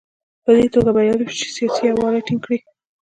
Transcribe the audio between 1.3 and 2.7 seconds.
چې سیاسي یووالی ټینګ کړي.